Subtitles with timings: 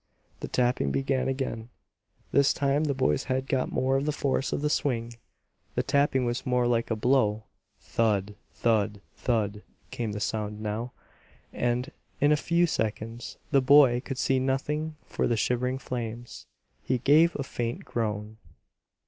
[0.39, 1.69] The tapping began again.
[2.31, 5.13] This time the boy's head got more of the force of the swing;
[5.75, 7.43] the tapping was more like a blow.
[7.81, 9.61] THUD THUD THUD
[9.91, 10.91] came the sound now;
[11.53, 16.47] and in a few seconds the boy could see nothing for the shivering flames.
[16.81, 18.37] He gave a faint groan.